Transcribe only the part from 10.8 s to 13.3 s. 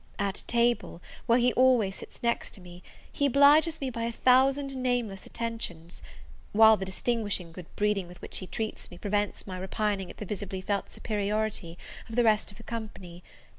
superiority of the rest of the company.